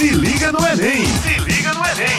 [0.00, 1.04] Se liga no Enem!
[1.04, 2.16] Se liga no Enem!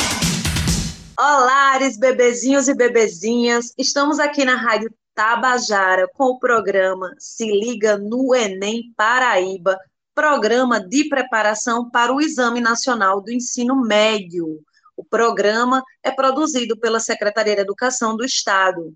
[1.18, 3.74] Olá, bebezinhos e bebezinhas.
[3.76, 9.80] Estamos aqui na Rádio Tabajara com o programa Se Liga no Enem Paraíba,
[10.14, 14.62] programa de preparação para o Exame Nacional do Ensino Médio.
[14.96, 18.94] O programa é produzido pela Secretaria de Educação do Estado.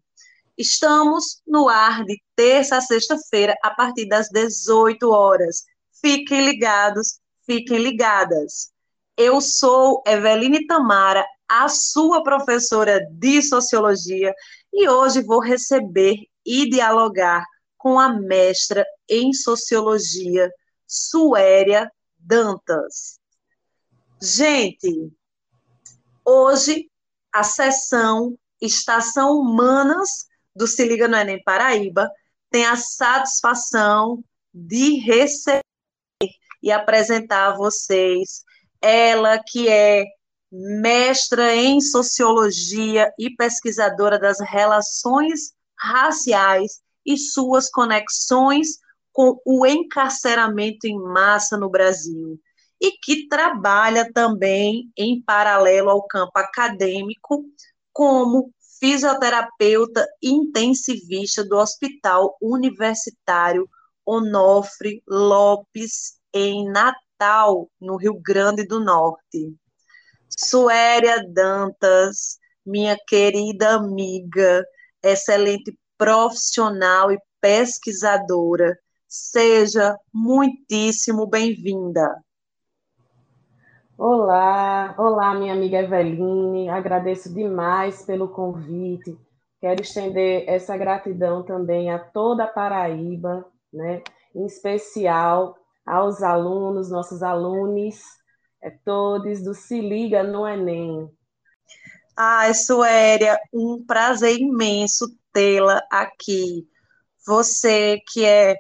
[0.56, 5.64] Estamos no ar de terça a sexta-feira, a partir das 18 horas.
[6.00, 8.75] Fiquem ligados, fiquem ligadas.
[9.18, 14.34] Eu sou Eveline Tamara, a sua professora de Sociologia,
[14.74, 17.46] e hoje vou receber e dialogar
[17.78, 20.52] com a mestra em Sociologia,
[20.86, 23.20] Suéria Dantas.
[24.22, 25.14] Gente,
[26.26, 26.90] hoje
[27.34, 32.10] a sessão Estação Humanas do Se Liga no Enem Paraíba
[32.50, 35.62] tem a satisfação de receber
[36.62, 38.44] e apresentar a vocês
[38.86, 40.06] ela que é
[40.52, 48.80] mestra em sociologia e pesquisadora das relações raciais e suas conexões
[49.12, 52.40] com o encarceramento em massa no Brasil,
[52.82, 57.44] e que trabalha também em paralelo ao campo acadêmico
[57.92, 63.68] como fisioterapeuta intensivista do Hospital Universitário
[64.06, 67.05] Onofre Lopes, em Natal,
[67.80, 69.56] no Rio Grande do Norte.
[70.38, 74.66] Suéria Dantas, minha querida amiga,
[75.02, 78.78] excelente profissional e pesquisadora,
[79.08, 82.22] seja muitíssimo bem-vinda.
[83.98, 89.18] Olá, olá, minha amiga Eveline, agradeço demais pelo convite.
[89.62, 94.04] Quero estender essa gratidão também a toda a Paraíba, né?
[94.36, 95.56] em especial
[95.86, 97.96] aos alunos, nossos alunos,
[98.62, 101.10] é, todos do Se Liga no Enem.
[102.18, 106.68] Ai, Suéria, um prazer imenso tê-la aqui.
[107.26, 108.56] Você que é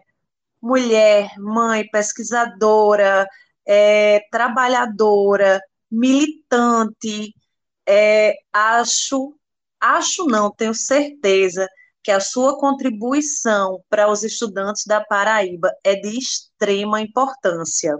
[0.61, 3.27] mulher, mãe, pesquisadora,
[3.65, 7.33] é, trabalhadora, militante,
[7.87, 9.35] é, acho,
[9.79, 11.67] acho não, tenho certeza
[12.05, 17.97] que a sua contribuição para os estudantes da Paraíba é de extrema importância.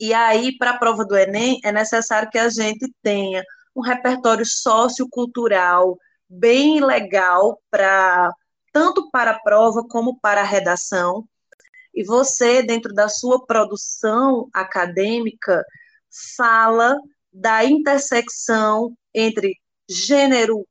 [0.00, 3.44] E aí, para a prova do Enem, é necessário que a gente tenha
[3.76, 8.32] um repertório sociocultural bem legal para
[8.72, 11.28] tanto para a prova como para a redação.
[11.94, 15.62] E você, dentro da sua produção acadêmica,
[16.34, 16.96] fala
[17.30, 19.54] da intersecção entre
[19.86, 20.66] gênero,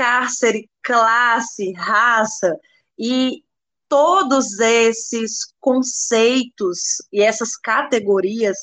[0.00, 2.58] cárcere, classe, raça
[2.98, 3.44] e
[3.86, 8.56] todos esses conceitos e essas categorias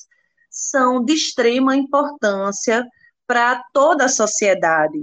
[0.49, 2.83] são de extrema importância
[3.27, 4.97] para toda a sociedade.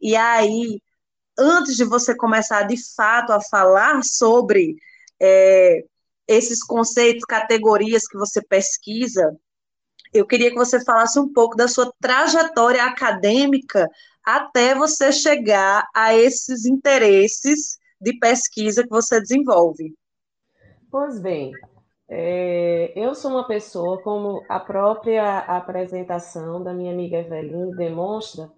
[0.00, 0.82] E aí,
[1.38, 4.74] antes de você começar de fato a falar sobre
[5.22, 5.84] é,
[6.26, 9.38] esses conceitos, categorias que você pesquisa,
[10.12, 13.88] eu queria que você falasse um pouco da sua trajetória acadêmica
[14.24, 19.94] até você chegar a esses interesses de pesquisa que você desenvolve.
[20.90, 21.52] Pois bem,
[22.08, 28.50] é, eu sou uma pessoa, como a própria apresentação da minha amiga Eveline demonstra,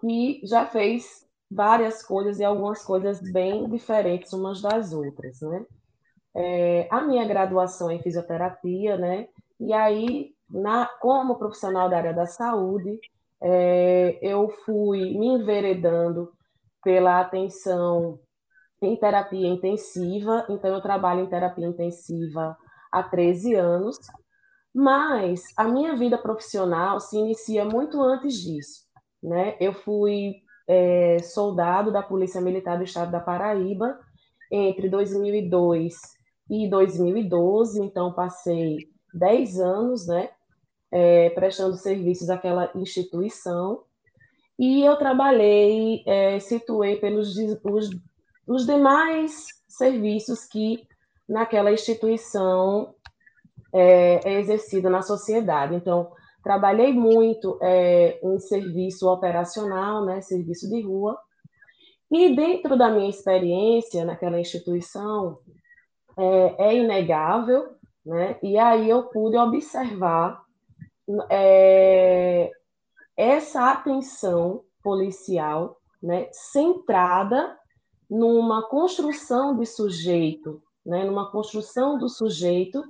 [0.00, 5.64] que já fez várias coisas e algumas coisas bem diferentes umas das outras, né?
[6.34, 9.28] É, a minha graduação em fisioterapia, né?
[9.60, 12.98] E aí, na, como profissional da área da saúde,
[13.42, 16.32] é, eu fui me enveredando
[16.82, 18.18] pela atenção
[18.80, 22.56] em terapia intensiva, então eu trabalho em terapia intensiva
[22.92, 23.98] há 13 anos,
[24.74, 28.84] mas a minha vida profissional se inicia muito antes disso,
[29.22, 29.56] né?
[29.60, 30.36] Eu fui
[30.68, 33.98] é, soldado da Polícia Militar do Estado da Paraíba
[34.50, 35.94] entre 2002
[36.50, 38.78] e 2012, então passei
[39.12, 40.30] 10 anos, né,
[40.90, 43.82] é, prestando serviços àquela instituição,
[44.58, 47.90] e eu trabalhei, é, situei pelos os,
[48.46, 50.86] os demais serviços que
[51.28, 52.94] naquela instituição
[53.72, 55.74] é, é exercida na sociedade.
[55.74, 56.10] Então,
[56.42, 61.18] trabalhei muito é, em serviço operacional, né, serviço de rua,
[62.10, 65.38] e dentro da minha experiência naquela instituição,
[66.16, 67.68] é, é inegável,
[68.04, 70.42] né, e aí eu pude observar
[71.30, 72.50] é,
[73.16, 77.58] essa atenção policial né, centrada
[78.08, 82.82] numa construção de sujeito, né, numa construção do sujeito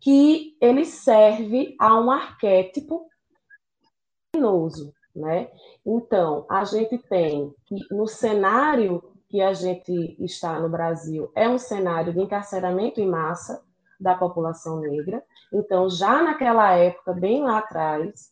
[0.00, 3.06] que ele serve a um arquétipo
[4.32, 5.50] criminoso, né?
[5.84, 11.58] Então, a gente tem que no cenário que a gente está no Brasil é um
[11.58, 13.62] cenário de encarceramento em massa
[13.98, 15.22] da população negra.
[15.52, 18.30] Então, já naquela época, bem lá atrás,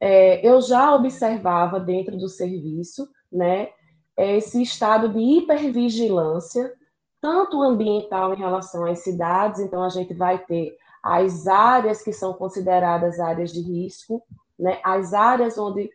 [0.00, 3.70] é, eu já observava dentro do serviço, né,
[4.16, 6.72] esse estado de hipervigilância,
[7.20, 12.32] tanto ambiental em relação às cidades, então a gente vai ter as áreas que são
[12.32, 14.22] consideradas áreas de risco,
[14.58, 15.90] né, as áreas onde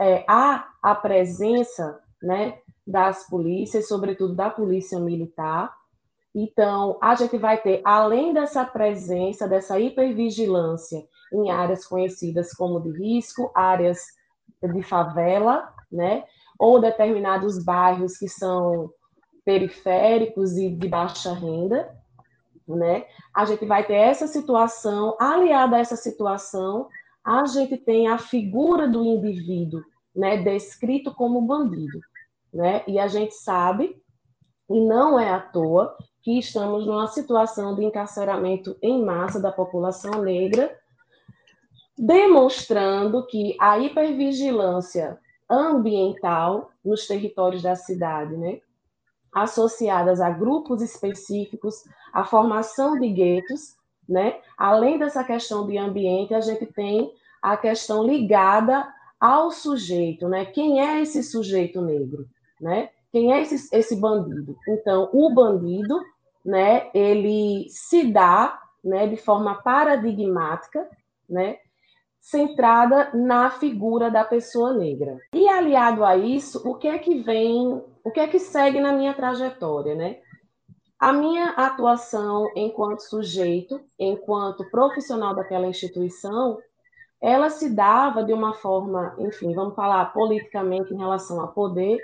[0.00, 5.74] é, há a presença né, das polícias, sobretudo da polícia militar.
[6.40, 12.92] Então, a gente vai ter, além dessa presença, dessa hipervigilância em áreas conhecidas como de
[12.92, 13.98] risco, áreas
[14.62, 16.22] de favela, né,
[16.56, 18.88] ou determinados bairros que são
[19.44, 21.92] periféricos e de baixa renda,
[22.68, 23.06] né?
[23.34, 26.88] A gente vai ter essa situação, aliada a essa situação,
[27.24, 29.82] a gente tem a figura do indivíduo,
[30.14, 31.98] né, descrito como bandido,
[32.54, 32.84] né?
[32.86, 34.00] E a gente sabe,
[34.70, 35.96] e não é à toa,
[36.28, 40.78] que estamos numa situação de encarceramento em massa da população negra,
[41.96, 48.60] demonstrando que a hipervigilância ambiental nos territórios da cidade, né,
[49.32, 51.82] associadas a grupos específicos,
[52.12, 53.74] a formação de guetos,
[54.06, 54.38] né?
[54.58, 57.10] Além dessa questão de ambiente, a gente tem
[57.40, 58.86] a questão ligada
[59.18, 60.44] ao sujeito, né?
[60.44, 62.28] Quem é esse sujeito negro,
[62.60, 62.90] né?
[63.10, 64.54] Quem é esse, esse bandido?
[64.68, 65.98] Então, o bandido,
[66.48, 66.88] né?
[66.94, 69.06] Ele se dá, né?
[69.06, 70.88] De forma paradigmática,
[71.28, 71.58] né?
[72.18, 75.18] Centrada na figura da pessoa negra.
[75.34, 78.92] E aliado a isso, o que é que vem, o que é que segue na
[78.92, 80.20] minha trajetória, né?
[80.98, 86.58] A minha atuação enquanto sujeito, enquanto profissional daquela instituição,
[87.20, 91.98] ela se dava de uma forma, enfim, vamos falar politicamente em relação a poder,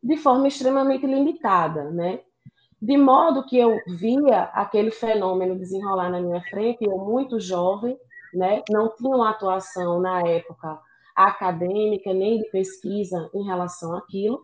[0.00, 2.20] de forma extremamente limitada, né?
[2.80, 7.98] De modo que eu via aquele fenômeno desenrolar na minha frente, eu muito jovem,
[8.32, 8.62] né?
[8.70, 10.78] Não tinha uma atuação na época
[11.16, 14.40] acadêmica nem de pesquisa em relação àquilo,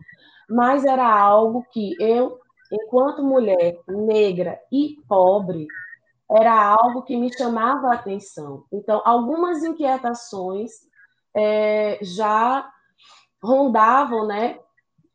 [0.49, 2.39] mas era algo que eu
[2.71, 5.67] enquanto mulher negra e pobre,
[6.29, 8.65] era algo que me chamava a atenção.
[8.71, 10.71] Então, algumas inquietações
[11.35, 12.69] é, já
[13.43, 14.59] rondavam né,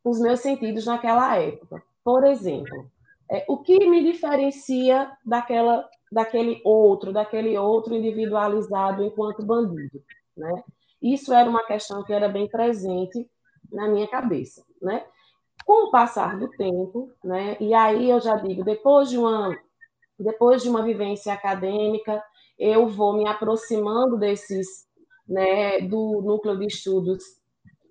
[0.05, 1.83] os meus sentidos naquela época.
[2.05, 2.90] Por exemplo,
[3.31, 10.03] é, o que me diferencia daquela, daquele outro, daquele outro individualizado enquanto bandido?
[10.37, 10.65] Né?
[11.01, 13.29] Isso era uma questão que era bem presente
[13.73, 14.65] na minha cabeça.
[14.83, 15.05] Né?
[15.65, 19.57] Com o passar do tempo, né, e aí eu já digo, depois de uma,
[20.19, 22.23] depois de uma vivência acadêmica,
[22.59, 24.87] eu vou me aproximando desses,
[25.29, 27.23] né, do núcleo de estudos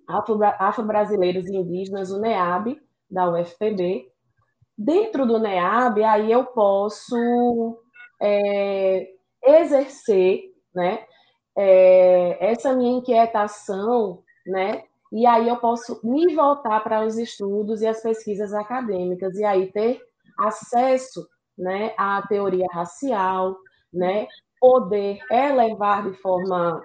[0.08, 4.12] afro-brasileiros e indígenas, o NEAB, da UFPB.
[4.82, 7.78] Dentro do NEAB, aí eu posso
[8.22, 9.10] é,
[9.44, 11.04] exercer, né,
[11.58, 17.88] é, essa minha inquietação, né, e aí eu posso me voltar para os estudos e
[17.88, 20.00] as pesquisas acadêmicas, e aí ter
[20.38, 21.28] acesso
[21.58, 23.58] né, à teoria racial,
[23.94, 24.28] né,
[24.62, 26.82] poder elevar de forma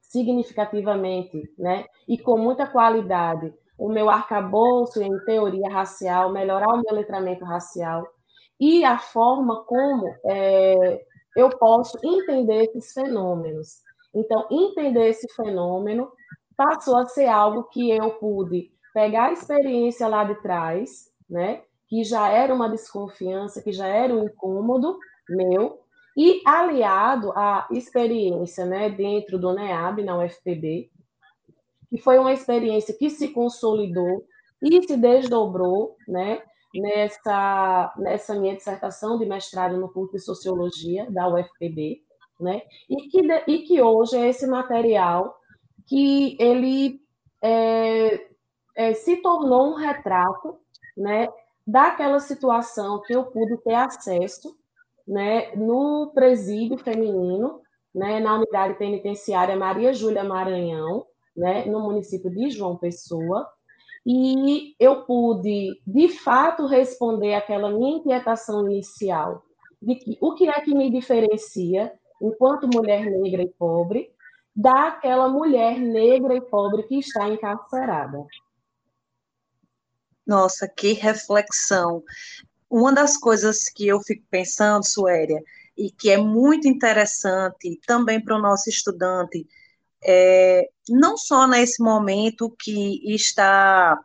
[0.00, 6.94] significativamente né, e com muita qualidade o meu arcabouço em teoria racial, melhorar o meu
[6.94, 8.06] letramento racial
[8.60, 11.02] e a forma como é,
[11.34, 13.78] eu posso entender esses fenômenos.
[14.14, 16.12] Então, entender esse fenômeno
[16.54, 21.62] passou a ser algo que eu pude pegar a experiência lá de trás, né?
[21.88, 25.80] Que já era uma desconfiança, que já era um incômodo meu,
[26.14, 30.90] e aliado à experiência, né, dentro do NEAB, na UFPB,
[31.90, 34.24] que foi uma experiência que se consolidou
[34.62, 36.40] e se desdobrou, né,
[36.74, 42.02] nessa, nessa minha dissertação de mestrado no curso de Sociologia da UFPB,
[42.38, 45.36] né, e que, e que hoje é esse material
[45.86, 47.00] que ele
[47.42, 48.28] é,
[48.76, 50.58] é, se tornou um retrato
[50.96, 51.28] né,
[51.66, 54.56] daquela situação que eu pude ter acesso
[55.06, 57.60] né, no presídio feminino,
[57.92, 61.04] né, na unidade penitenciária Maria Júlia Maranhão,
[61.36, 63.48] né, no município de João Pessoa,
[64.06, 69.42] e eu pude, de fato, responder aquela minha inquietação inicial
[69.80, 74.10] de que o que é que me diferencia enquanto mulher negra e pobre
[74.54, 78.26] daquela mulher negra e pobre que está encarcerada.
[80.26, 82.02] Nossa, que reflexão.
[82.68, 85.42] Uma das coisas que eu fico pensando, Suéria,
[85.76, 89.46] e que é muito interessante também para o nosso estudante
[90.02, 93.98] é, não só nesse momento que está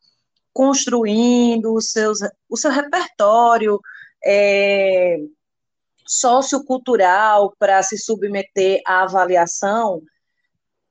[0.54, 3.80] construindo os seus, o seu repertório
[4.24, 5.18] é,
[6.08, 10.02] sociocultural para se submeter à avaliação,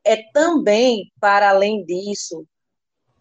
[0.05, 2.47] é também, para além disso,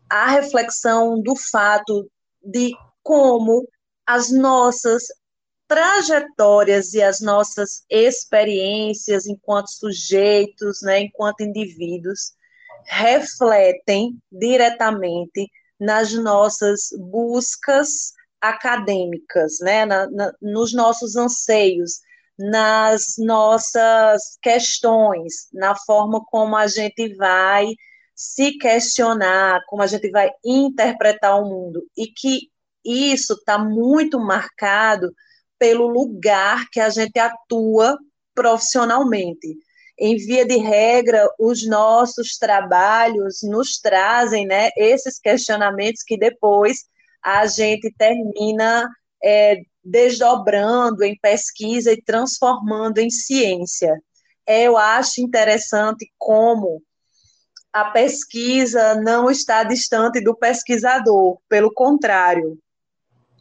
[0.09, 2.09] a reflexão do fato
[2.43, 2.71] de
[3.01, 3.67] como
[4.05, 5.03] as nossas
[5.73, 12.33] trajetórias e as nossas experiências enquanto sujeitos, né, enquanto indivíduos,
[12.85, 15.49] refletem diretamente
[15.79, 22.01] nas nossas buscas acadêmicas, né, na, na, nos nossos anseios,
[22.37, 27.65] nas nossas questões, na forma como a gente vai
[28.15, 32.51] se questionar, como a gente vai interpretar o mundo, e que
[32.85, 35.11] isso está muito marcado
[35.59, 37.97] pelo lugar que a gente atua
[38.33, 39.55] profissionalmente.
[39.99, 46.85] Em via de regra, os nossos trabalhos nos trazem né, esses questionamentos que depois
[47.23, 48.89] a gente termina
[49.23, 54.01] é, desdobrando em pesquisa e transformando em ciência.
[54.47, 56.81] Eu acho interessante como
[57.71, 62.59] a pesquisa não está distante do pesquisador, pelo contrário,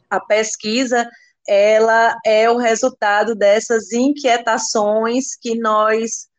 [0.09, 1.09] a pesquisa
[1.47, 6.29] ela é o resultado dessas inquietações que nós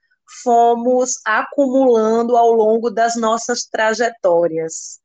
[0.42, 5.00] fomos acumulando ao longo das nossas trajetórias.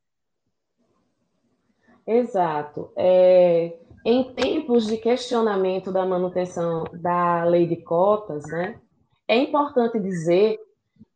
[2.08, 2.92] Exato.
[2.98, 8.80] É, em tempos de questionamento da manutenção da lei de cotas, né,
[9.28, 10.58] é importante dizer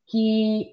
[0.05, 0.71] que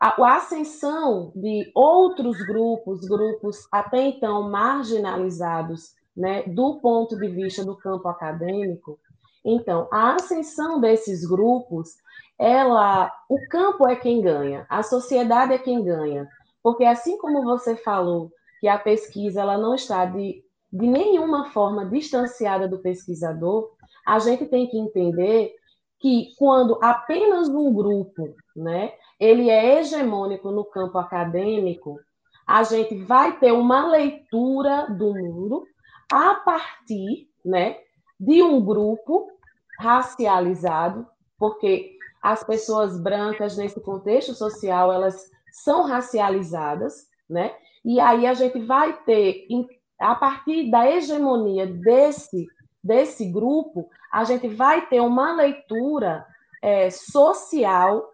[0.00, 7.64] a, a ascensão de outros grupos, grupos até então marginalizados, né, do ponto de vista
[7.64, 8.98] do campo acadêmico,
[9.42, 11.94] então, a ascensão desses grupos,
[12.38, 16.28] ela, o campo é quem ganha, a sociedade é quem ganha,
[16.62, 21.86] porque assim como você falou que a pesquisa ela não está de, de nenhuma forma
[21.86, 23.70] distanciada do pesquisador,
[24.06, 25.54] a gente tem que entender
[25.98, 31.98] que quando apenas um grupo, né, ele é hegemônico no campo acadêmico,
[32.46, 35.64] a gente vai ter uma leitura do mundo
[36.12, 37.78] a partir, né,
[38.18, 39.30] de um grupo
[39.78, 41.06] racializado,
[41.38, 47.54] porque as pessoas brancas nesse contexto social elas são racializadas, né?
[47.84, 49.46] E aí a gente vai ter
[49.98, 52.46] a partir da hegemonia desse
[52.82, 56.26] desse grupo, a gente vai ter uma leitura
[56.62, 58.10] é, social,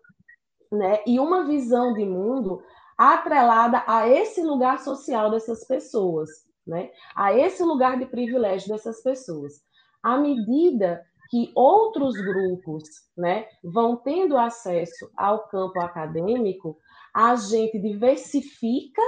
[0.70, 1.00] né?
[1.06, 2.62] E uma visão de mundo
[2.98, 6.90] atrelada a esse lugar social dessas pessoas, né?
[7.14, 9.62] A esse lugar de privilégio dessas pessoas.
[10.02, 12.85] À medida que outros grupos
[13.16, 16.78] né, vão tendo acesso ao campo acadêmico,
[17.14, 19.02] a gente diversifica,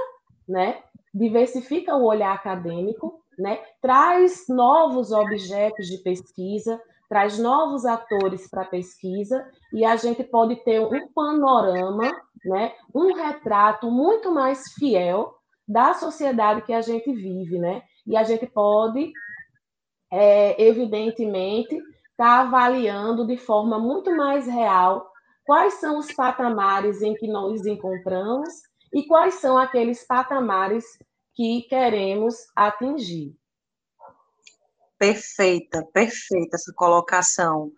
[0.48, 0.82] né,
[1.14, 8.68] diversifica o olhar acadêmico, né, traz novos objetos de pesquisa, traz novos atores para a
[8.68, 12.10] pesquisa, e a gente pode ter um panorama,
[12.44, 15.37] né, um retrato muito mais fiel
[15.68, 17.82] da sociedade que a gente vive, né?
[18.06, 19.12] E a gente pode,
[20.10, 21.78] é, evidentemente,
[22.10, 25.06] está avaliando de forma muito mais real
[25.44, 28.48] quais são os patamares em que nós encontramos
[28.92, 30.84] e quais são aqueles patamares
[31.34, 33.36] que queremos atingir.
[34.98, 37.70] Perfeita, perfeita essa colocação.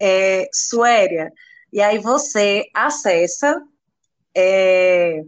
[0.00, 1.32] É, Suéria,
[1.72, 3.60] e aí você acessa
[4.36, 5.22] é,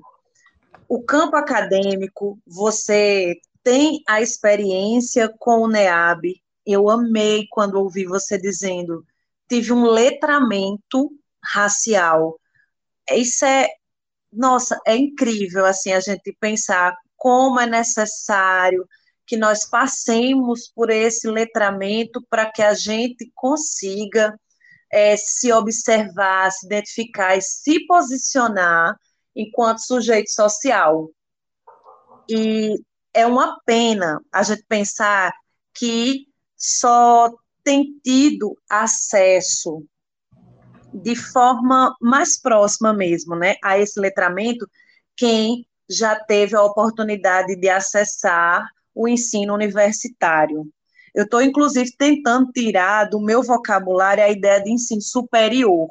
[0.89, 8.39] o campo acadêmico, você tem a experiência com o NEAB, eu amei quando ouvi você
[8.39, 9.05] dizendo,
[9.49, 11.11] tive um letramento
[11.43, 12.39] racial.
[13.11, 13.69] Isso é,
[14.33, 18.87] nossa, é incrível, assim, a gente pensar como é necessário
[19.27, 24.39] que nós passemos por esse letramento para que a gente consiga
[24.93, 28.95] é, se observar, se identificar e se posicionar
[29.35, 31.11] enquanto sujeito social.
[32.29, 32.75] E
[33.13, 35.33] é uma pena a gente pensar
[35.75, 36.27] que
[36.57, 39.85] só tem tido acesso
[40.93, 44.69] de forma mais próxima mesmo, né, a esse letramento,
[45.17, 48.65] quem já teve a oportunidade de acessar
[48.95, 50.69] o ensino universitário.
[51.15, 55.89] Eu estou, inclusive, tentando tirar do meu vocabulário a ideia de ensino superior,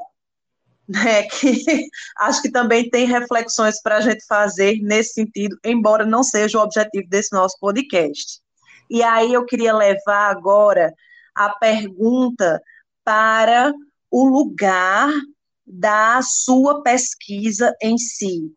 [0.87, 1.87] né, que
[2.19, 6.61] acho que também tem reflexões para a gente fazer nesse sentido, embora não seja o
[6.61, 8.41] objetivo desse nosso podcast.
[8.89, 10.93] E aí eu queria levar agora
[11.35, 12.61] a pergunta
[13.03, 13.73] para
[14.11, 15.09] o lugar
[15.65, 18.53] da sua pesquisa em si,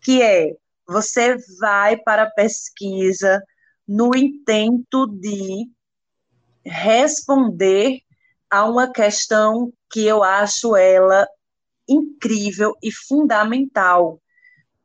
[0.00, 0.54] que é
[0.86, 3.42] você vai para a pesquisa
[3.86, 5.68] no intento de
[6.64, 8.00] responder
[8.50, 11.26] a uma questão que eu acho ela
[11.88, 14.20] incrível e fundamental,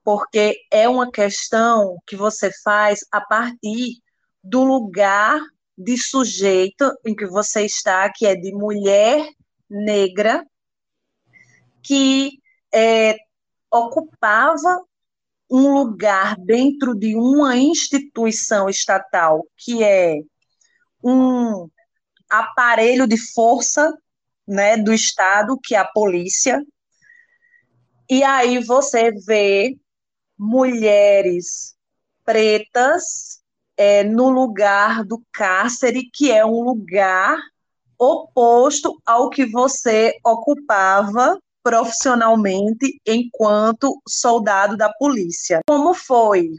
[0.04, 4.02] porque é uma questão que você faz a partir
[4.44, 5.40] do lugar
[5.78, 9.28] de sujeito em que você está, que é de mulher
[9.70, 10.46] negra,
[11.82, 12.40] que
[12.74, 13.18] é,
[13.72, 14.84] ocupava
[15.50, 20.20] um lugar dentro de uma instituição estatal, que é
[21.04, 21.70] um
[22.30, 23.92] aparelho de força
[24.48, 26.64] né, do Estado, que é a polícia,
[28.14, 29.76] e aí você vê
[30.38, 31.74] mulheres
[32.24, 33.42] pretas
[33.76, 37.36] é, no lugar do cárcere, que é um lugar
[37.98, 45.62] oposto ao que você ocupava profissionalmente enquanto soldado da polícia.
[45.68, 46.52] Como foi?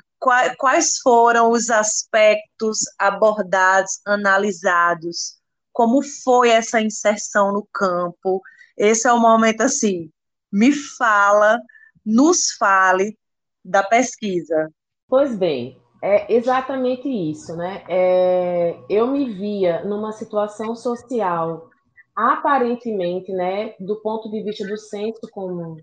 [0.59, 5.37] Quais foram os aspectos abordados, analisados?
[5.73, 8.43] Como foi essa inserção no campo?
[8.77, 10.11] Esse é o momento assim,
[10.55, 11.59] me fala,
[12.07, 13.19] nos fale
[13.65, 14.71] da pesquisa.
[15.09, 17.83] Pois bem, é exatamente isso, né?
[17.89, 21.71] É, eu me via numa situação social
[22.15, 25.77] aparentemente, né, do ponto de vista do senso comum,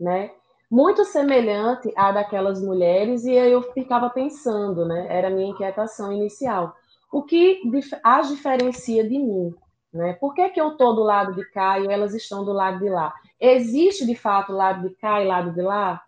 [0.00, 0.32] né,
[0.68, 6.74] muito semelhante à daquelas mulheres e eu ficava pensando, né, era a minha inquietação inicial,
[7.12, 7.60] o que
[8.02, 9.54] as diferencia de mim,
[9.96, 10.12] né?
[10.14, 12.88] Por que, que eu estou do lado de cá e elas estão do lado de
[12.88, 13.12] lá?
[13.40, 16.02] Existe de fato lado de cá e lado de lá?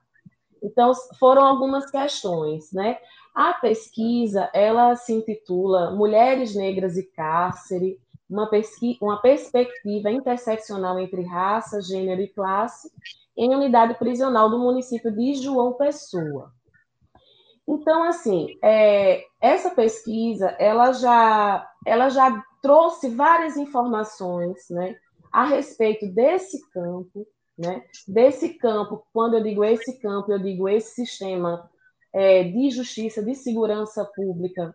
[0.63, 2.99] Então foram algumas questões, né?
[3.35, 8.51] A pesquisa, ela se intitula Mulheres Negras e Cárcere, uma,
[9.01, 12.91] uma perspectiva interseccional entre raça, gênero e classe
[13.37, 16.53] em unidade prisional do município de João Pessoa.
[17.67, 24.97] Então, assim, é, essa pesquisa, ela já, ela já trouxe várias informações, né,
[25.33, 31.07] a respeito desse campo, né, desse campo, quando eu digo esse campo, eu digo esse
[31.07, 31.69] sistema
[32.13, 34.75] é, de justiça, de segurança pública,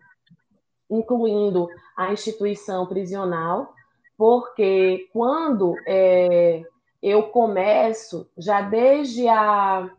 [0.89, 3.73] incluindo a instituição prisional,
[4.17, 6.63] porque quando é,
[7.01, 9.89] eu começo, já desde a,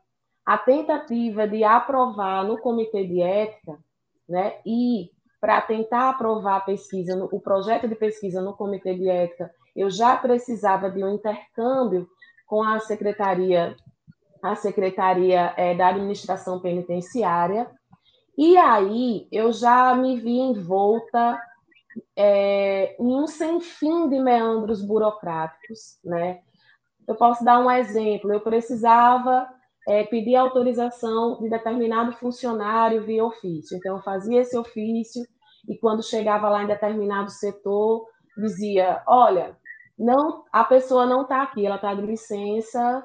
[0.45, 3.79] a tentativa de aprovar no comitê de ética,
[4.29, 9.51] né, e para tentar aprovar a pesquisa, o projeto de pesquisa no comitê de ética,
[9.75, 12.09] eu já precisava de um intercâmbio
[12.47, 13.77] com a secretaria
[14.43, 17.67] a Secretaria é, da Administração Penitenciária,
[18.37, 21.41] e aí eu já me vi envolta
[22.15, 26.41] é, em um sem fim de meandros burocráticos, né?
[27.09, 28.33] Eu posso dar um exemplo.
[28.33, 29.49] Eu precisava
[29.89, 33.77] é, pedir autorização de determinado funcionário via ofício.
[33.77, 35.23] Então, eu fazia esse ofício
[35.69, 38.07] e quando chegava lá em determinado setor,
[38.37, 39.57] dizia: olha,
[39.99, 43.05] não, a pessoa não está aqui, ela está de licença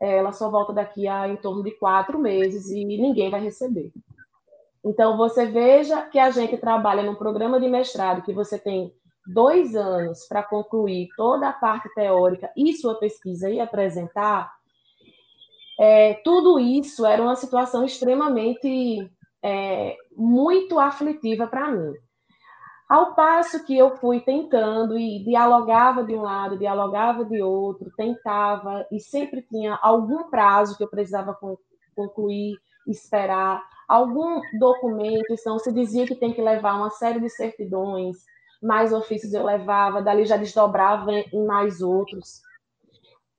[0.00, 3.92] ela só volta daqui a em torno de quatro meses e ninguém vai receber.
[4.82, 8.90] Então, você veja que a gente trabalha num programa de mestrado que você tem
[9.26, 14.50] dois anos para concluir toda a parte teórica e sua pesquisa e apresentar.
[15.78, 19.10] É, tudo isso era uma situação extremamente
[19.42, 21.92] é, muito aflitiva para mim.
[22.90, 28.84] Ao passo que eu fui tentando e dialogava de um lado, dialogava de outro, tentava
[28.90, 31.38] e sempre tinha algum prazo que eu precisava
[31.94, 38.24] concluir, esperar, algum documento, então se dizia que tem que levar uma série de certidões,
[38.60, 42.42] mais ofícios eu levava, dali já desdobrava em mais outros.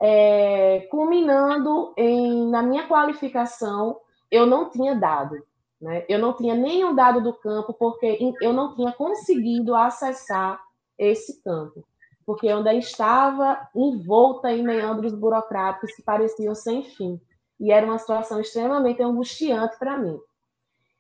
[0.02, 4.00] É, culminando em, na minha qualificação,
[4.32, 5.36] eu não tinha dado.
[5.82, 6.06] Né?
[6.08, 10.62] Eu não tinha nenhum dado do campo, porque eu não tinha conseguido acessar
[10.98, 11.84] esse campo,
[12.26, 17.20] porque eu ainda estava envolta em meandros burocráticos que pareciam sem fim.
[17.60, 20.20] E era uma situação extremamente angustiante para mim.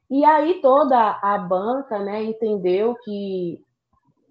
[0.09, 3.63] E aí toda a banca né, entendeu que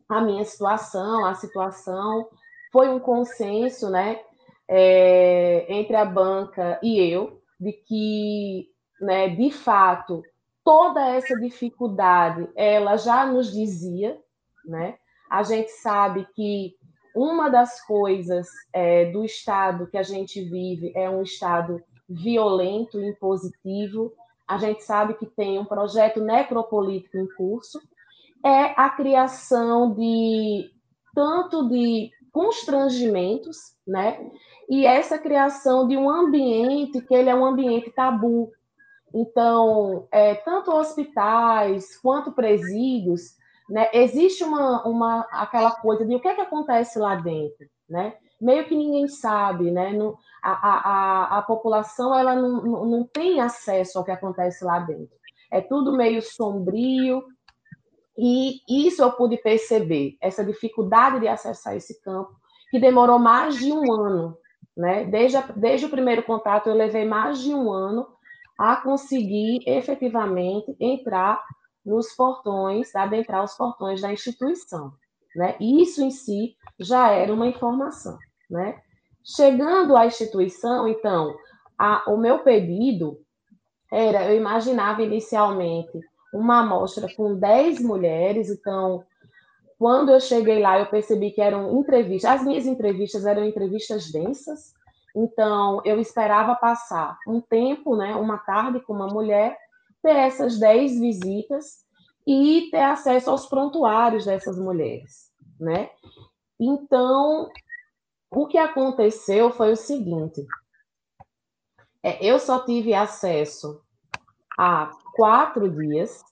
[0.09, 2.29] a minha situação, a situação,
[2.73, 4.21] foi um consenso né,
[4.69, 8.69] é, entre a banca e eu, de que,
[9.01, 10.23] né, de fato,
[10.65, 14.19] toda essa dificuldade, ela já nos dizia,
[14.65, 14.97] né?
[15.31, 16.75] A gente sabe que
[17.15, 24.13] uma das coisas é, do estado que a gente vive é um estado violento, impositivo.
[24.47, 27.81] A gente sabe que tem um projeto necropolítico em curso.
[28.45, 30.71] É a criação de
[31.15, 34.31] tanto de constrangimentos, né?
[34.69, 38.53] E essa criação de um ambiente que ele é um ambiente tabu.
[39.15, 43.37] Então, é, tanto hospitais quanto presídios,
[43.69, 48.15] né, existe uma, uma aquela coisa de o que é que acontece lá dentro, né?
[48.41, 49.93] Meio que ninguém sabe, né?
[50.43, 55.15] A, a, a população ela não, não, não tem acesso ao que acontece lá dentro.
[55.53, 57.23] É tudo meio sombrio,
[58.17, 62.31] e isso eu pude perceber, essa dificuldade de acessar esse campo,
[62.71, 64.37] que demorou mais de um ano.
[64.77, 65.05] Né?
[65.05, 68.07] Desde, a, desde o primeiro contato, eu levei mais de um ano
[68.61, 71.43] a conseguir efetivamente entrar
[71.83, 74.93] nos portões, adentrar os portões da instituição.
[75.35, 75.57] Né?
[75.59, 78.19] Isso em si já era uma informação.
[78.51, 78.79] Né?
[79.25, 81.35] Chegando à instituição, então,
[81.79, 83.17] a, o meu pedido
[83.91, 85.99] era, eu imaginava inicialmente
[86.31, 89.03] uma amostra com 10 mulheres, então,
[89.79, 94.75] quando eu cheguei lá, eu percebi que eram entrevistas, as minhas entrevistas eram entrevistas densas,
[95.15, 99.59] então eu esperava passar um tempo, né, uma tarde com uma mulher,
[100.03, 101.85] ter essas 10 visitas
[102.27, 105.91] e ter acesso aos prontuários dessas mulheres, né?
[106.59, 107.51] Então,
[108.31, 110.47] o que aconteceu foi o seguinte:
[112.03, 113.83] é, eu só tive acesso
[114.59, 116.23] a quatro dias.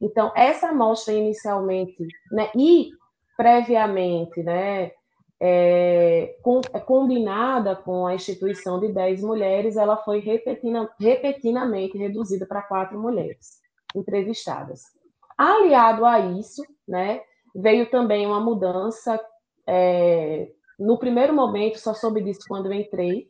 [0.00, 2.90] Então, essa amostra inicialmente, né, e
[3.36, 4.92] previamente, né,
[5.40, 12.46] é, com, é combinada com a instituição de 10 mulheres, ela foi repentina, repentinamente reduzida
[12.46, 13.60] para quatro mulheres
[13.94, 14.82] entrevistadas.
[15.36, 17.20] Aliado a isso, né,
[17.54, 19.20] veio também uma mudança.
[19.66, 23.28] É, no primeiro momento, só soube disso quando eu entrei,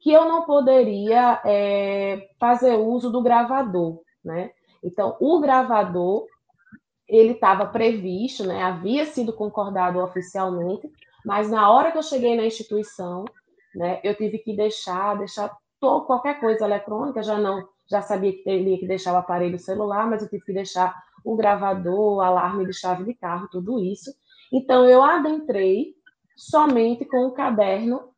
[0.00, 4.50] que eu não poderia é, fazer uso do gravador, né?
[4.82, 6.26] Então, o gravador
[7.06, 8.62] ele estava previsto, né?
[8.62, 10.90] Havia sido concordado oficialmente,
[11.24, 13.24] mas na hora que eu cheguei na instituição,
[13.74, 14.00] né?
[14.02, 18.86] Eu tive que deixar, deixar qualquer coisa eletrônica, já não, já sabia que teria que
[18.86, 23.04] deixar o aparelho celular, mas eu tive que deixar o gravador, o alarme de chave
[23.04, 24.12] de carro, tudo isso.
[24.52, 25.94] Então, eu adentrei
[26.36, 28.10] somente com o caderno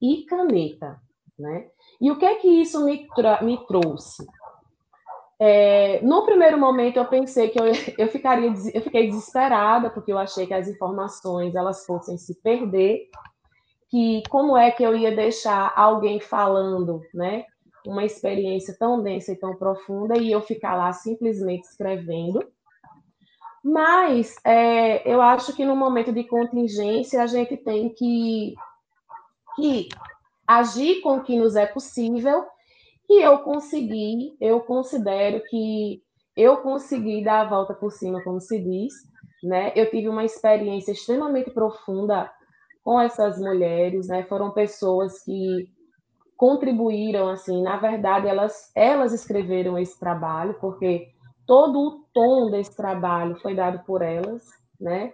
[0.00, 1.00] e caneta,
[1.38, 1.68] né?
[2.00, 3.06] E o que é que isso me,
[3.42, 4.26] me trouxe?
[5.40, 7.64] É, no primeiro momento eu pensei que eu,
[7.96, 13.08] eu ficaria eu fiquei desesperada porque eu achei que as informações elas fossem se perder
[13.88, 17.44] que como é que eu ia deixar alguém falando né
[17.88, 22.46] uma experiência tão densa e tão profunda e eu ficar lá simplesmente escrevendo.
[23.64, 28.54] Mas é, eu acho que no momento de contingência a gente tem que,
[29.56, 29.88] que
[30.46, 32.44] agir com o que nos é possível,
[33.08, 36.02] e eu consegui, eu considero que
[36.36, 38.92] eu consegui dar a volta por cima, como se diz,
[39.42, 39.72] né?
[39.74, 42.30] Eu tive uma experiência extremamente profunda
[42.84, 44.22] com essas mulheres, né?
[44.24, 45.68] Foram pessoas que
[46.36, 51.08] contribuíram, assim, na verdade, elas, elas escreveram esse trabalho, porque
[51.46, 54.44] todo o tom desse trabalho foi dado por elas,
[54.80, 55.12] né?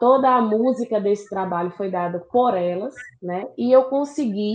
[0.00, 3.46] toda a música desse trabalho foi dada por elas, né?
[3.56, 4.54] E eu consegui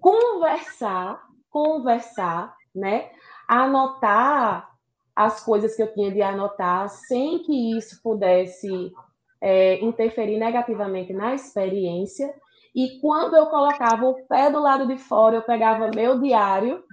[0.00, 3.10] conversar, conversar, né?
[3.48, 4.70] Anotar
[5.14, 8.92] as coisas que eu tinha de anotar sem que isso pudesse
[9.40, 12.32] é, interferir negativamente na experiência.
[12.74, 16.84] E quando eu colocava o pé do lado de fora, eu pegava meu diário,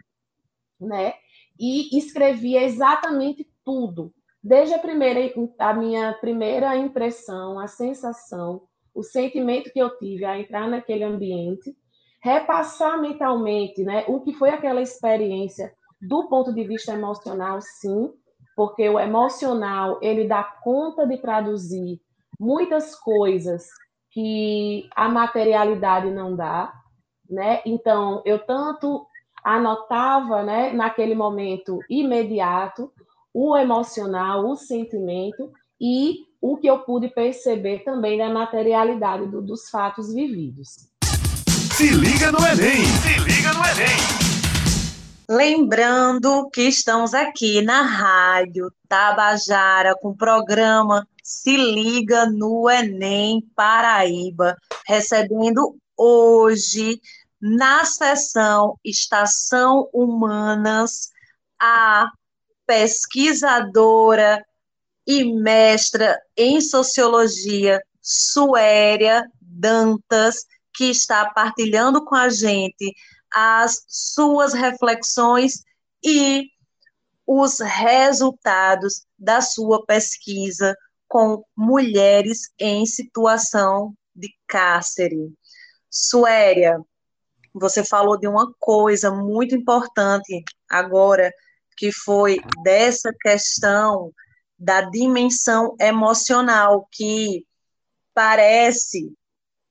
[0.80, 1.14] né?
[1.60, 4.14] E escrevia exatamente tudo,
[4.48, 5.20] Desde a primeira,
[5.60, 8.62] a minha primeira impressão, a sensação,
[8.96, 11.76] o sentimento que eu tive a entrar naquele ambiente,
[12.22, 18.12] repassar mentalmente, né, o que foi aquela experiência do ponto de vista emocional, sim,
[18.56, 22.00] porque o emocional ele dá conta de traduzir
[22.40, 23.68] muitas coisas
[24.12, 26.74] que a materialidade não dá,
[27.30, 27.62] né?
[27.66, 29.06] Então eu tanto
[29.44, 32.92] anotava, né, naquele momento imediato,
[33.34, 39.70] o emocional, o sentimento e o que eu pude perceber também da materialidade do, dos
[39.70, 40.87] fatos vividos.
[41.78, 42.84] Se liga no Enem!
[43.04, 43.98] Se liga no Enem!
[45.30, 54.58] Lembrando que estamos aqui na Rádio Tabajara com o programa Se Liga no Enem Paraíba,
[54.88, 57.00] recebendo hoje
[57.40, 61.12] na sessão Estação Humanas
[61.62, 62.10] a
[62.66, 64.44] pesquisadora
[65.06, 72.94] e mestra em sociologia, Suéria Dantas, que está partilhando com a gente
[73.34, 75.64] as suas reflexões
[76.06, 76.50] e
[77.26, 80.76] os resultados da sua pesquisa
[81.08, 85.34] com mulheres em situação de cárcere.
[85.90, 86.80] Suéria,
[87.54, 91.34] você falou de uma coisa muito importante agora,
[91.76, 94.14] que foi dessa questão
[94.58, 97.46] da dimensão emocional, que
[98.14, 99.14] parece,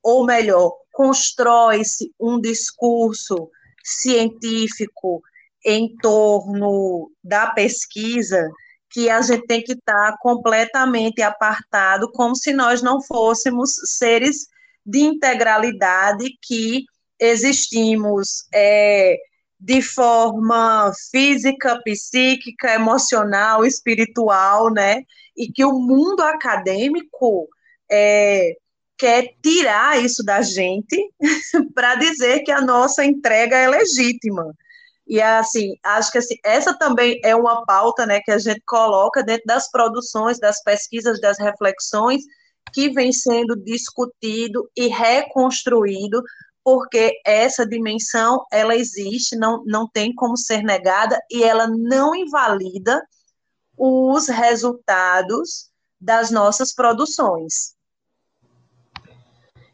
[0.03, 3.51] ou melhor, constrói-se um discurso
[3.85, 5.23] científico
[5.63, 8.51] em torno da pesquisa
[8.89, 14.47] que a gente tem que estar completamente apartado, como se nós não fôssemos seres
[14.87, 16.85] de integralidade que
[17.21, 19.19] existimos é,
[19.61, 25.03] de forma física, psíquica, emocional, espiritual, né?
[25.37, 27.49] E que o mundo acadêmico
[27.91, 28.57] é,
[28.99, 31.13] quer tirar isso da gente
[31.75, 34.55] para dizer que a nossa entrega é legítima.
[35.07, 39.23] E assim, acho que assim, essa também é uma pauta né, que a gente coloca
[39.23, 42.23] dentro das produções, das pesquisas, das reflexões,
[42.73, 46.23] que vem sendo discutido e reconstruído
[46.67, 53.01] porque essa dimensão ela existe, não, não tem como ser negada e ela não invalida
[53.77, 57.76] os resultados das nossas produções.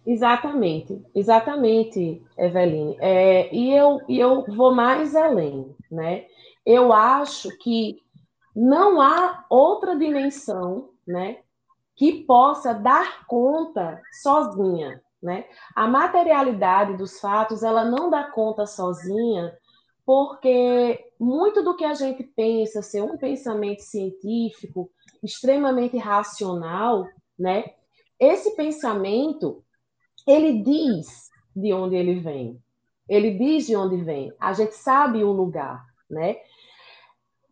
[0.06, 2.96] Exatamente, exatamente, Eveline.
[3.00, 6.26] É, e, eu, eu vou mais além, né?
[6.66, 7.98] Eu acho que
[8.54, 11.38] não há outra dimensão, né,
[11.96, 15.44] que possa dar conta sozinha né?
[15.74, 19.56] A materialidade dos fatos ela não dá conta sozinha,
[20.04, 24.90] porque muito do que a gente pensa ser um pensamento científico
[25.22, 27.06] extremamente racional,
[27.38, 27.64] né?
[28.18, 29.62] Esse pensamento
[30.26, 32.60] ele diz de onde ele vem.
[33.08, 34.32] Ele diz de onde vem.
[34.40, 36.36] A gente sabe o lugar, né?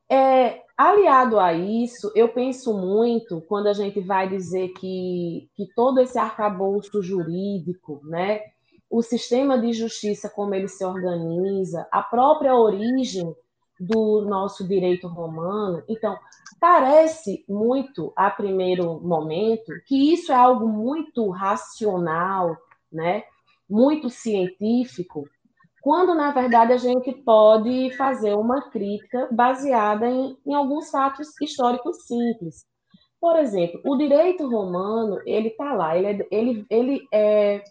[0.08, 6.00] É, aliado a isso, eu penso muito quando a gente vai dizer que, que todo
[6.00, 8.40] esse arcabouço jurídico, né,
[8.88, 13.32] o sistema de justiça, como ele se organiza, a própria origem
[13.78, 15.82] do nosso direito romano.
[15.88, 16.18] Então,
[16.60, 22.56] parece muito, a primeiro momento, que isso é algo muito racional,
[22.92, 23.24] né,
[23.68, 25.26] muito científico,
[25.80, 32.06] quando na verdade a gente pode fazer uma crítica baseada em, em alguns fatos históricos
[32.06, 32.66] simples.
[33.18, 37.62] Por exemplo, o direito romano, ele está lá, ele é, ele, ele, é,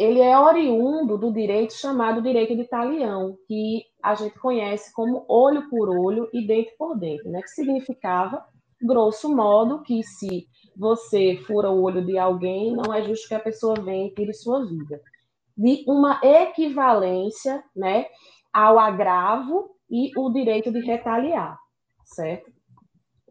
[0.00, 5.68] ele é oriundo do direito chamado direito de talião, que a gente conhece como olho
[5.68, 7.42] por olho e dente por dente, né?
[7.42, 8.42] que significava,
[8.80, 13.40] grosso modo, que se você fura o olho de alguém, não é justo que a
[13.40, 15.02] pessoa venha e tire sua vida
[15.54, 18.06] de uma equivalência né,
[18.50, 21.58] ao agravo e o direito de retaliar,
[22.06, 22.50] certo?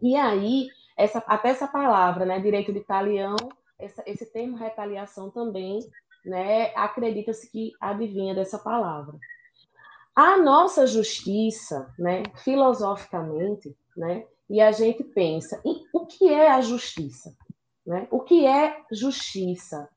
[0.03, 3.35] E aí, essa, até essa palavra, né, direito de talião,
[3.79, 5.79] essa, esse termo retaliação também,
[6.29, 9.17] né, acredita-se que adivinha dessa palavra.
[10.15, 16.61] A nossa justiça, né, filosoficamente, né, e a gente pensa em o que é a
[16.61, 17.35] justiça,
[17.85, 18.07] né?
[18.09, 19.87] O que é justiça,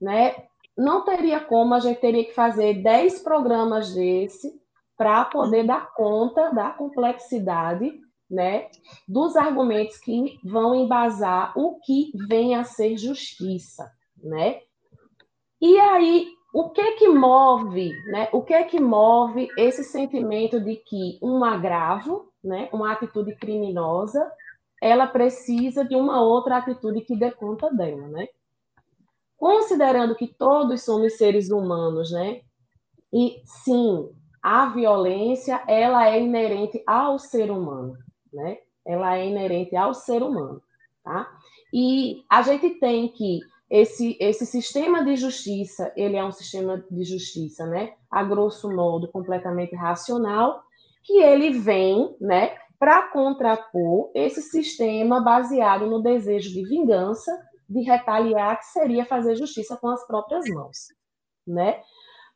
[0.00, 0.48] né?
[0.78, 4.54] não teria como, a gente teria que fazer 10 programas desse
[4.96, 8.68] para poder dar conta da complexidade né,
[9.06, 13.90] dos argumentos que vão embasar o que vem a ser justiça,
[14.22, 14.60] né?
[15.60, 18.28] E aí, o que que move, né?
[18.32, 24.30] O que que move esse sentimento de que um agravo, né, uma atitude criminosa,
[24.80, 28.28] ela precisa de uma outra atitude que dê conta dela, né?
[29.38, 32.42] considerando que todos somos seres humanos, né?
[33.12, 34.10] E sim,
[34.42, 37.96] a violência ela é inerente ao ser humano,
[38.32, 38.58] né?
[38.84, 40.60] Ela é inerente ao ser humano,
[41.04, 41.30] tá?
[41.72, 43.40] E a gente tem que
[43.70, 47.94] esse, esse sistema de justiça, ele é um sistema de justiça, né?
[48.10, 50.62] A grosso modo, completamente racional,
[51.02, 52.56] que ele vem, né?
[52.78, 57.30] Para contrapor esse sistema baseado no desejo de vingança
[57.68, 60.88] de retaliar, que seria fazer justiça com as próprias mãos,
[61.46, 61.82] né?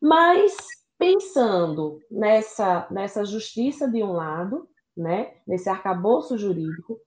[0.01, 0.55] Mas
[0.99, 6.99] pensando nessa, nessa justiça de um lado, né, nesse arcabouço jurídico,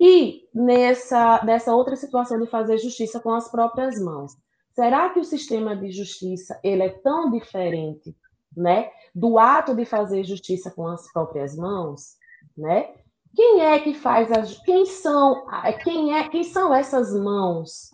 [0.00, 4.36] e nessa, nessa outra situação de fazer justiça com as próprias mãos.
[4.72, 8.16] Será que o sistema de justiça ele é tão diferente,
[8.56, 12.16] né, do ato de fazer justiça com as próprias mãos,
[12.56, 12.94] né?
[13.34, 14.58] Quem é que faz as.
[14.58, 15.46] Quem são,
[15.84, 17.90] quem é, quem são essas mãos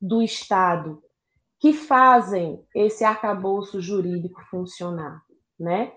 [0.00, 1.02] do Estado
[1.58, 5.22] que fazem esse arcabouço jurídico funcionar,
[5.58, 5.92] né?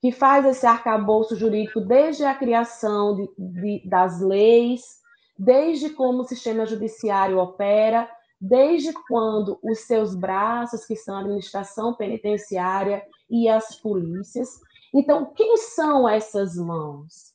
[0.00, 4.97] Que faz esse arcabouço jurídico desde a criação de, de, das leis,
[5.38, 11.94] desde como o sistema judiciário opera, desde quando os seus braços, que são a administração
[11.94, 14.60] penitenciária e as polícias.
[14.94, 17.32] Então, quem são essas mãos?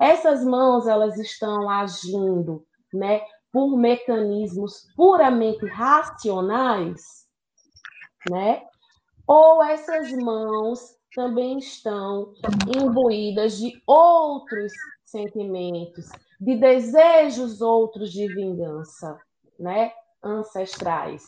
[0.00, 7.26] Essas mãos elas estão agindo, né, por mecanismos puramente racionais,
[8.30, 8.62] né?
[9.26, 12.32] Ou essas mãos também estão
[12.76, 14.72] imbuídas de outros
[15.04, 16.08] sentimentos,
[16.40, 19.18] de desejos outros de vingança,
[19.58, 19.92] né?
[20.22, 21.24] Ancestrais,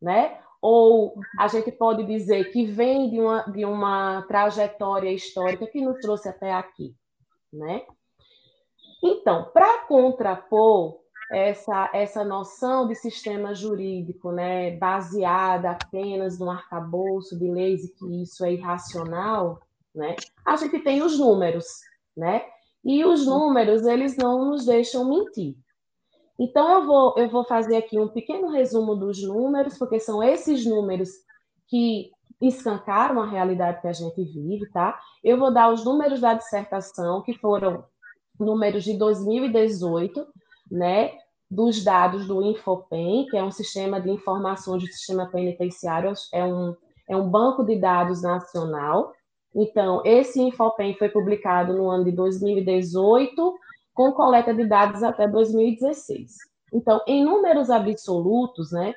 [0.00, 0.38] né?
[0.60, 5.98] Ou a gente pode dizer que vem de uma, de uma trajetória histórica que nos
[6.00, 6.94] trouxe até aqui,
[7.52, 7.82] né?
[9.02, 10.98] Então, para contrapor
[11.30, 18.22] essa, essa noção de sistema jurídico, né, baseada apenas no arcabouço de leis e que
[18.22, 19.60] isso é irracional,
[19.94, 21.66] né, a gente tem os números,
[22.16, 22.44] né,
[22.88, 25.54] e os números, eles não nos deixam mentir.
[26.40, 30.64] Então, eu vou, eu vou fazer aqui um pequeno resumo dos números, porque são esses
[30.64, 31.10] números
[31.66, 34.98] que escancaram a realidade que a gente vive, tá?
[35.22, 37.84] Eu vou dar os números da dissertação, que foram
[38.40, 40.26] números de 2018,
[40.70, 41.12] né,
[41.50, 46.74] dos dados do Infopen, que é um sistema de informações do sistema penitenciário, é um,
[47.06, 49.12] é um banco de dados nacional.
[49.54, 53.54] Então, esse Infopen foi publicado no ano de 2018,
[53.94, 56.36] com coleta de dados até 2016.
[56.72, 58.94] Então, em números absolutos, né,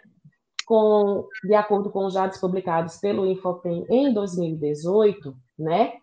[0.66, 5.94] com, de acordo com os dados publicados pelo Infopen em 2018, né,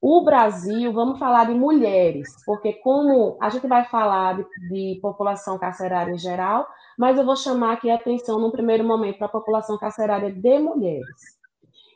[0.00, 5.58] o Brasil, vamos falar de mulheres, porque como a gente vai falar de, de, população
[5.58, 6.66] carcerária em geral,
[6.98, 10.58] mas eu vou chamar aqui a atenção no primeiro momento para a população carcerária de
[10.58, 11.39] mulheres.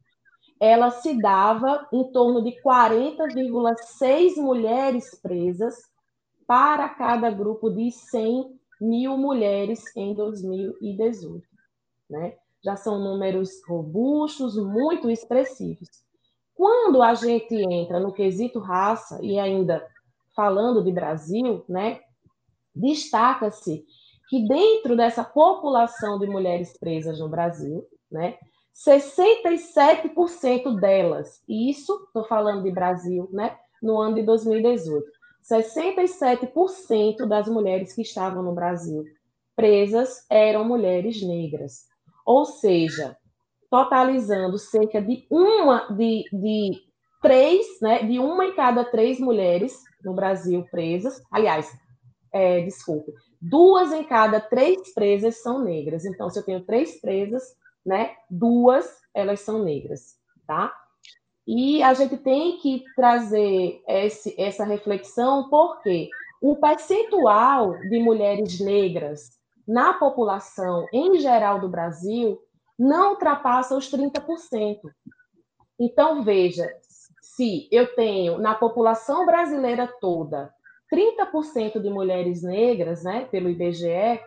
[0.63, 5.75] ela se dava em torno de 40,6 mulheres presas
[6.47, 11.45] para cada grupo de 100 mil mulheres em 2018.
[12.09, 12.37] Né?
[12.65, 15.89] Já são números robustos, muito expressivos.
[16.55, 19.85] Quando a gente entra no quesito raça, e ainda
[20.33, 21.99] falando de Brasil, né,
[22.73, 23.85] destaca-se
[24.29, 28.39] que dentro dessa população de mulheres presas no Brasil, né,
[28.75, 35.11] 67% delas, e isso estou falando de Brasil, né, no ano de 2018,
[35.43, 39.05] 67% das mulheres que estavam no Brasil
[39.57, 41.87] presas eram mulheres negras.
[42.25, 43.17] Ou seja,
[43.71, 46.73] totalizando cerca de uma de, de
[47.21, 51.21] três, né, de uma em cada três mulheres no Brasil presas.
[51.31, 51.71] Aliás,
[52.33, 56.05] é, desculpe, duas em cada três presas são negras.
[56.05, 57.43] Então, se eu tenho três presas,
[57.85, 60.17] né, duas elas são negras,
[60.47, 60.73] tá?
[61.47, 66.09] E a gente tem que trazer esse, essa reflexão porque
[66.41, 69.31] o percentual de mulheres negras
[69.67, 72.39] na população em geral do Brasil
[72.79, 74.79] não ultrapassa os 30%.
[75.79, 76.69] Então, veja,
[77.21, 80.53] se eu tenho na população brasileira toda
[80.93, 84.21] 30% de mulheres negras, né, pelo IBGE,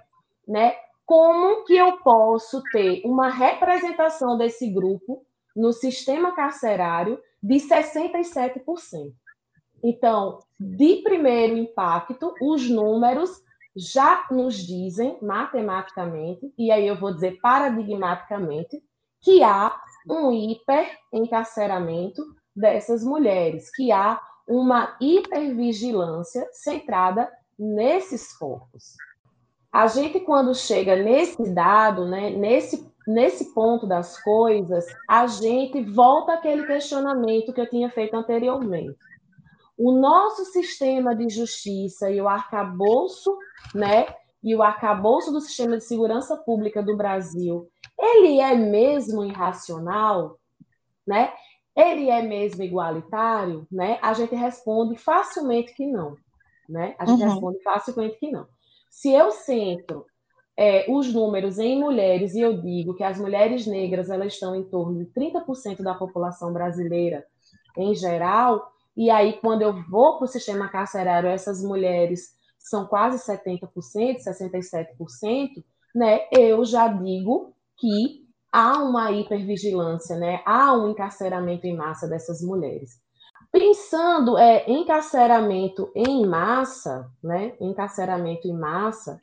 [0.48, 0.74] né,
[1.06, 5.24] como que eu posso ter uma representação desse grupo
[5.56, 9.14] no sistema carcerário de 67%?
[9.84, 13.30] Então, de primeiro impacto, os números
[13.76, 18.82] já nos dizem matematicamente, e aí eu vou dizer paradigmaticamente,
[19.22, 19.76] que há
[20.10, 22.24] um hiperencarceramento
[22.56, 28.96] dessas mulheres, que há uma hipervigilância centrada nesses corpos.
[29.76, 36.36] A gente, quando chega nesse dado, né, nesse, nesse ponto das coisas, a gente volta
[36.36, 38.98] àquele questionamento que eu tinha feito anteriormente.
[39.78, 43.38] O nosso sistema de justiça e o arcabouço,
[43.74, 44.06] né,
[44.42, 47.68] e o arcabouço do sistema de segurança pública do Brasil,
[48.00, 50.40] ele é mesmo irracional,
[51.06, 51.34] né?
[51.76, 54.00] ele é mesmo igualitário, né?
[54.02, 56.16] A gente responde facilmente que não,
[56.70, 56.96] né?
[56.98, 57.30] A gente uhum.
[57.30, 58.48] responde facilmente que não.
[58.96, 60.06] Se eu centro
[60.58, 64.64] é, os números em mulheres e eu digo que as mulheres negras elas estão em
[64.64, 67.26] torno de 30% da população brasileira
[67.78, 73.18] em geral, e aí quando eu vou para o sistema carcerário, essas mulheres são quase
[73.18, 73.70] 70%,
[74.24, 75.62] 67%,
[75.94, 76.22] né?
[76.32, 80.42] Eu já digo que há uma hipervigilância, né?
[80.46, 82.98] há um encarceramento em massa dessas mulheres.
[83.58, 87.54] Pensando é, em encarceramento em massa, né?
[87.62, 89.18] encarceramento em massa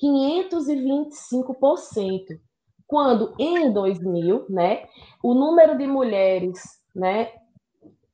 [0.00, 2.38] 525%.
[2.86, 4.86] Quando em 2000, né,
[5.20, 6.60] o número de mulheres,
[6.94, 7.32] né,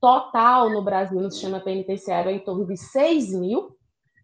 [0.01, 3.77] total no Brasil no sistema penitenciário é em torno de 6 mil,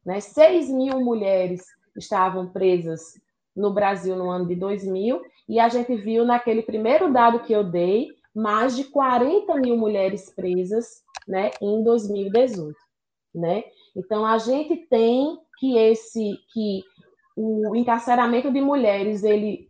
[0.06, 1.62] né, 6 mil mulheres
[1.94, 3.02] estavam presas
[3.54, 7.62] no Brasil no ano de 2000, e a gente viu naquele primeiro dado que eu
[7.62, 8.08] dei,
[8.38, 12.72] mais de 40 mil mulheres presas né, em 2018.
[13.34, 13.64] Né?
[13.96, 16.84] Então, a gente tem que esse que
[17.36, 19.68] o encarceramento de mulheres ele,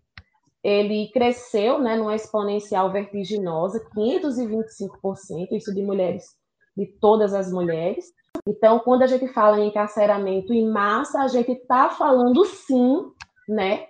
[0.62, 6.36] ele cresceu né, numa exponencial vertiginosa, 525%, isso de mulheres,
[6.76, 8.12] de todas as mulheres.
[8.46, 13.10] Então, quando a gente fala em encarceramento em massa, a gente está falando sim
[13.48, 13.86] né,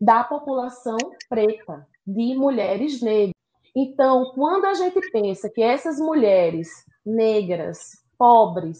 [0.00, 0.96] da população
[1.28, 3.37] preta, de mulheres negras.
[3.80, 6.68] Então, quando a gente pensa que essas mulheres
[7.06, 7.78] negras,
[8.18, 8.76] pobres,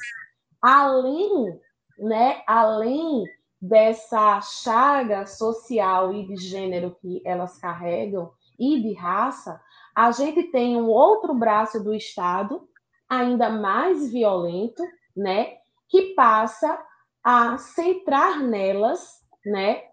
[0.61, 1.57] além,
[1.97, 3.23] né, além
[3.63, 9.61] dessa chaga social e de gênero que elas carregam e de raça,
[9.95, 12.69] a gente tem um outro braço do Estado
[13.09, 14.83] ainda mais violento,
[15.17, 16.77] né, que passa
[17.23, 19.85] a centrar nelas, né,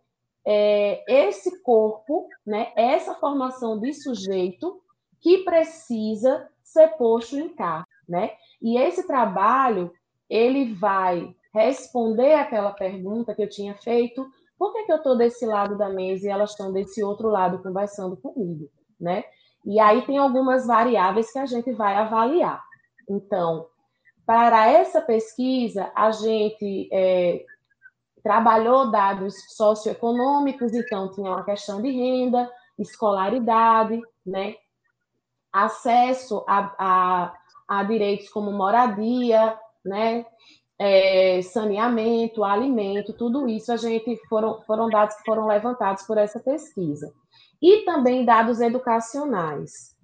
[0.44, 4.82] é, esse corpo, né, essa formação de sujeito
[5.26, 8.30] que precisa ser posto em cargo, né?
[8.62, 9.92] E esse trabalho
[10.30, 15.44] ele vai responder aquela pergunta que eu tinha feito: por que, que eu estou desse
[15.44, 18.70] lado da mesa e elas estão desse outro lado conversando comigo,
[19.02, 19.24] né?
[19.66, 22.64] E aí tem algumas variáveis que a gente vai avaliar.
[23.10, 23.66] Então,
[24.28, 27.44] para essa pesquisa, a gente é,
[28.22, 32.48] trabalhou dados socioeconômicos, então tinha uma questão de renda,
[32.78, 34.54] escolaridade, né?
[35.64, 37.34] Acesso a, a,
[37.68, 40.26] a direitos como moradia, né?
[40.78, 46.40] É, saneamento, alimento, tudo isso a gente foram, foram dados que foram levantados por essa
[46.40, 47.14] pesquisa.
[47.62, 49.96] E também dados educacionais.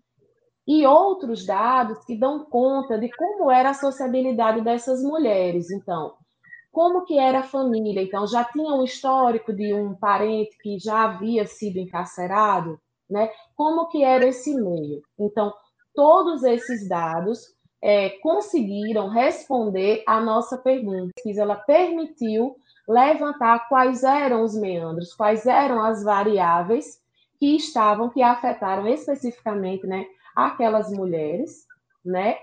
[0.66, 5.70] E outros dados que dão conta de como era a sociabilidade dessas mulheres.
[5.70, 6.14] Então,
[6.72, 8.02] como que era a família?
[8.02, 12.80] Então, já tinha um histórico de um parente que já havia sido encarcerado,
[13.12, 13.30] né?
[13.56, 15.02] Como que era esse meio?
[15.20, 15.54] Então,
[15.94, 21.12] todos esses dados é, conseguiram responder à nossa pergunta.
[21.38, 22.56] Ela permitiu
[22.88, 27.00] levantar quais eram os meandros, quais eram as variáveis
[27.40, 30.06] que estavam, que afetaram especificamente, né,
[30.36, 31.66] aquelas mulheres,
[32.06, 32.38] né?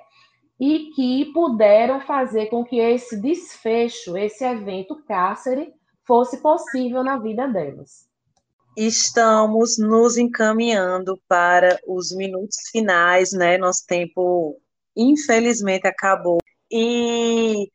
[0.61, 5.73] e que puderam fazer com que esse desfecho, esse evento cárcere,
[6.05, 8.08] fosse possível na vida delas.
[8.81, 13.59] Estamos nos encaminhando para os minutos finais, né?
[13.59, 14.57] Nosso tempo,
[14.97, 16.39] infelizmente, acabou.
[16.71, 17.69] E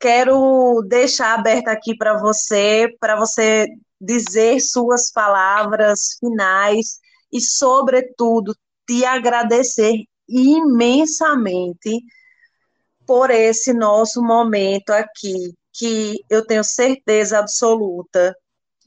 [0.00, 3.66] quero deixar aberto aqui para você, para você
[4.00, 7.00] dizer suas palavras finais
[7.30, 8.56] e, sobretudo,
[8.88, 12.00] te agradecer imensamente
[13.06, 18.34] por esse nosso momento aqui, que eu tenho certeza absoluta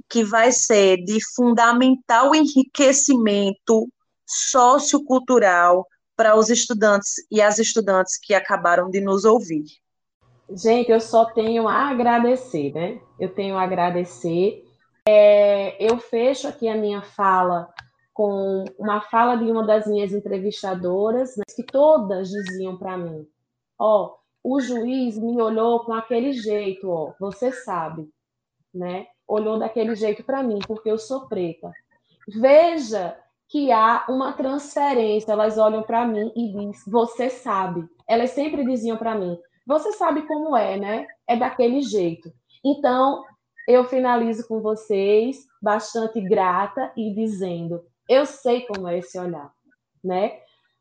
[0.10, 3.88] que vai ser de fundamental enriquecimento
[4.26, 5.86] sociocultural
[6.16, 9.64] para os estudantes e as estudantes que acabaram de nos ouvir.
[10.52, 13.00] Gente, eu só tenho a agradecer, né?
[13.20, 14.64] Eu tenho a agradecer.
[15.08, 17.72] É, eu fecho aqui a minha fala
[18.14, 23.26] com uma fala de uma das minhas entrevistadoras, né, que todas diziam para mim:
[23.80, 28.10] ó, o juiz me olhou com aquele jeito, ó, você sabe,
[28.74, 29.08] né?
[29.30, 31.72] Olhou daquele jeito para mim, porque eu sou preta.
[32.28, 33.16] Veja
[33.48, 35.32] que há uma transferência.
[35.32, 37.88] Elas olham para mim e dizem: Você sabe.
[38.08, 41.08] Elas sempre diziam para mim: Você sabe como é, né?
[41.28, 42.34] É daquele jeito.
[42.66, 43.24] Então,
[43.68, 49.54] eu finalizo com vocês, bastante grata e dizendo: Eu sei como é esse olhar,
[50.04, 50.40] né?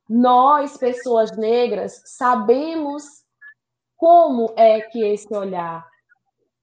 [0.08, 3.04] Nós, pessoas negras, sabemos
[3.94, 5.86] como é que esse olhar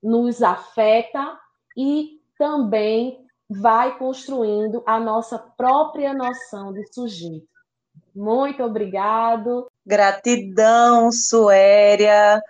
[0.01, 1.39] nos afeta
[1.75, 7.47] e também vai construindo a nossa própria noção de sujeito.
[8.15, 9.67] Muito obrigado.
[9.85, 12.41] Gratidão, Suéria.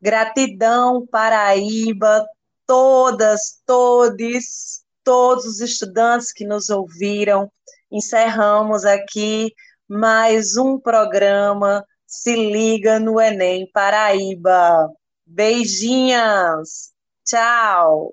[0.00, 2.26] Gratidão, Paraíba.
[2.66, 7.50] Todas, todos, todos os estudantes que nos ouviram.
[7.90, 9.52] Encerramos aqui
[9.88, 11.84] mais um programa.
[12.06, 14.90] Se liga no Enem Paraíba.
[15.26, 16.92] Beijinhas.
[17.24, 18.12] Tchau.